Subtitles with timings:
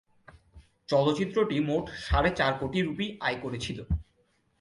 [0.89, 3.83] চলচ্চিত্রটি মোট সাড়ে চার কোটি রূপী আয় করেছিলো।